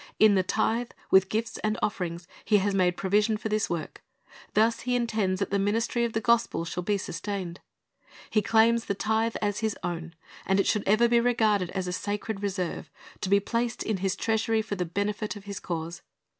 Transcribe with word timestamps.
In 0.17 0.33
the 0.33 0.41
tithe, 0.41 0.89
with 1.11 1.29
gifts 1.29 1.59
and 1.59 1.77
offerings, 1.83 2.27
He 2.43 2.57
has 2.57 2.73
made 2.73 2.97
provision 2.97 3.37
for 3.37 3.49
this 3.49 3.69
work. 3.69 4.01
Thus 4.55 4.79
He 4.79 4.95
intends 4.95 5.39
that 5.39 5.51
the 5.51 5.59
ministry 5.59 6.03
of 6.05 6.13
the 6.13 6.19
gospel 6.19 6.65
shall 6.65 6.81
be 6.81 6.97
sustained. 6.97 7.59
He 8.31 8.41
claims 8.41 8.85
the 8.85 8.95
tithe 8.95 9.35
as 9.43 9.59
His 9.59 9.77
own, 9.83 10.15
and 10.43 10.59
it 10.59 10.65
should 10.65 10.87
ever 10.87 11.07
be 11.07 11.19
regarded 11.19 11.69
as 11.75 11.85
a 11.85 11.93
sacred 11.93 12.41
reserve, 12.41 12.89
to 13.19 13.29
be 13.29 13.39
placed 13.39 13.83
in 13.83 13.97
His 13.97 14.15
treasury 14.15 14.63
for 14.63 14.73
the 14.73 14.85
benefit 14.85 15.35
of 15.35 15.43
His 15.43 15.59
cause. 15.59 16.01